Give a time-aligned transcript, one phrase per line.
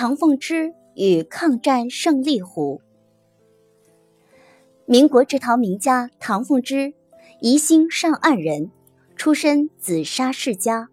[0.00, 2.80] 唐凤芝与抗战胜利湖。
[4.86, 6.94] 民国制陶名家唐凤芝，
[7.42, 8.70] 宜兴上岸人，
[9.14, 10.88] 出身紫砂世家。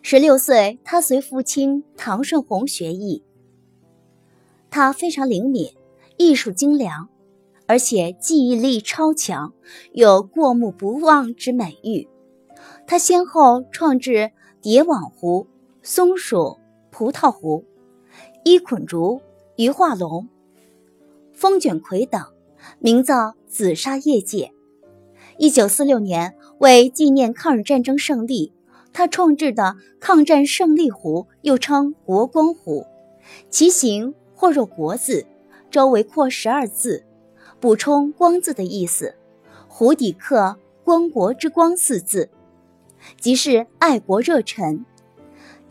[0.00, 3.24] 十六岁，他随父亲唐顺宏学艺。
[4.70, 5.74] 他非常灵敏，
[6.16, 7.08] 艺术精良，
[7.66, 9.52] 而且记忆力超强，
[9.90, 12.06] 有过目不忘之美誉。
[12.86, 14.30] 他先后创制
[14.62, 15.48] 蝶网壶、
[15.82, 16.60] 松鼠
[16.92, 17.64] 葡萄壶。
[18.46, 19.22] 伊捆竹、
[19.56, 20.28] 鱼化龙、
[21.32, 22.22] 风卷葵等，
[22.78, 24.52] 名噪紫砂业界。
[25.38, 28.52] 一九四六年，为纪念抗日战争胜利，
[28.92, 32.86] 他创制的抗战胜利壶，又称国光壶，
[33.48, 35.24] 其形或若国字，
[35.70, 37.02] 周围扩十二字，
[37.58, 39.14] 补充“光”字的意思。
[39.68, 42.28] 壶底刻“光国之光”四字，
[43.18, 44.84] 即是爱国热忱。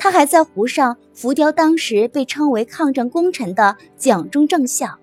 [0.03, 4.99] 他还在壶上浮雕当时被称为抗战功臣的蒋中正像，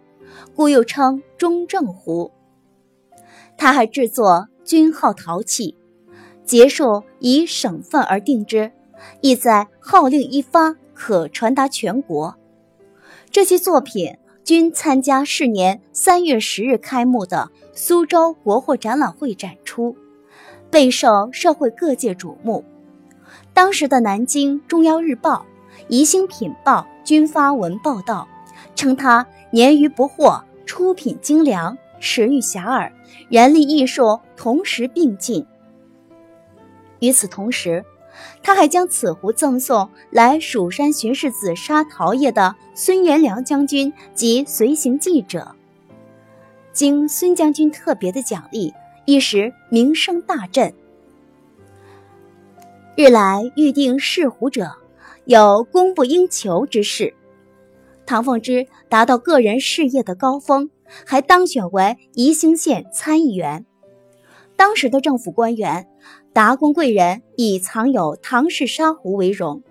[0.54, 2.30] 故又称中正壶。
[3.56, 5.74] 他还制作军号陶器，
[6.44, 8.72] 节数以省份而定之，
[9.22, 12.36] 意在号令一发可传达全国。
[13.30, 19.96] 这些作品均参加是年三月十日开幕的苏州国货展览会展出，
[20.70, 22.62] 备受社会各界瞩目。
[23.52, 25.46] 当时的《南京中央日报》
[25.88, 28.28] 《宜兴品报》均发文报道，
[28.74, 32.90] 称他年逾不惑，出品精良，持誉遐迩，
[33.28, 35.46] 人力艺术同时并进。
[37.00, 37.84] 与此同时，
[38.42, 45.54] 他还将此壶赠送来蜀山巡视紫砂陶业的孙元良将军及随行记者，
[46.72, 48.74] 经孙将军特别的奖励，
[49.06, 50.74] 一时名声大振。
[53.00, 54.72] 日来预定试壶者，
[55.24, 57.14] 有供不应求之势。
[58.04, 60.68] 唐凤芝达到个人事业的高峰，
[61.06, 63.64] 还当选为宜兴县参议员。
[64.54, 65.88] 当时的政府官员、
[66.34, 69.62] 达官贵人以藏有唐氏砂壶为荣。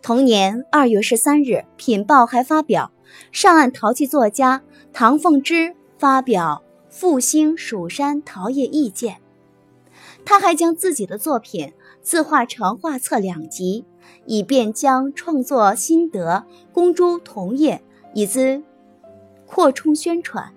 [0.00, 2.90] 同年二月十三日，《品报》还发表
[3.30, 4.62] 上岸陶器作家
[4.94, 9.18] 唐凤芝发表复兴蜀山陶业意见。
[10.24, 11.72] 他还将自己的作品
[12.02, 13.84] 字画成画册两集，
[14.26, 17.82] 以便将创作心得公诸同业，
[18.14, 18.62] 以资
[19.46, 20.52] 扩充宣传。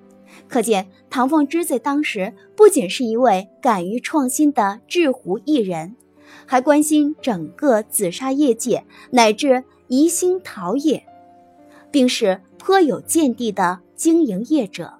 [0.48, 5.96] 可见唐凤芝在当时不仅是一位敢于创新的制壶艺人，
[6.46, 11.06] 还关心整个紫砂业界乃至宜兴陶业，
[11.92, 14.94] 并是颇有见地的经营业者。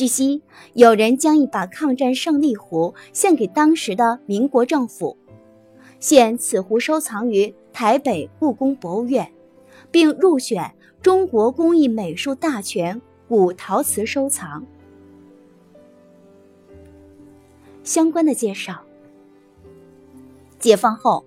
[0.00, 0.40] 据悉，
[0.72, 5.18] 有人将一把抗战胜利壶献给当时的民国政府，
[5.98, 9.30] 现此壶收藏于台北故宫博物院，
[9.90, 10.72] 并入选
[11.02, 14.64] 中国工艺美术大全古陶瓷收藏。
[17.84, 18.80] 相关的介绍：
[20.58, 21.26] 解放后，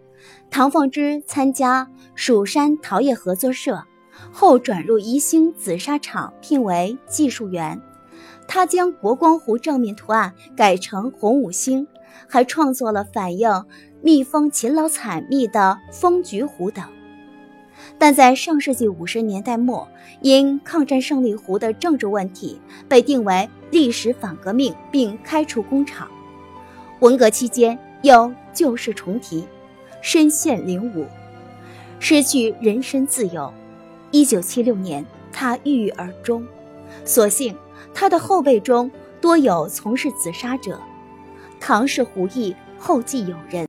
[0.50, 3.84] 唐凤芝参加蜀山陶业合作社，
[4.32, 7.80] 后转入宜兴紫砂厂，聘为技术员。
[8.48, 11.88] 他将国光湖正面图案改成红五星，
[12.28, 13.66] 还创作了反映
[14.02, 16.84] 蜜蜂勤劳采蜜的蜂菊湖等。
[17.98, 19.88] 但在上世纪五十年代末，
[20.22, 26.08] 因抗战胜利湖的政治问题，被定为历史反革命，并开除工厂。
[27.00, 29.46] 文革期间又旧事重提，
[30.02, 31.06] 身陷囹圄，
[32.00, 33.52] 失去人身自由。
[34.12, 36.46] 一九七六年，他郁郁而终。
[37.06, 37.56] 所幸。
[37.94, 38.90] 他的后辈中
[39.22, 40.80] 多有从事紫砂者，
[41.60, 43.62] 唐氏壶艺后继有人。